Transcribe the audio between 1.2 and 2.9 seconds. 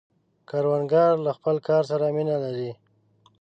له خپل کار سره مینه لري